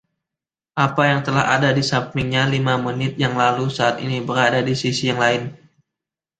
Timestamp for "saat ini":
3.77-4.17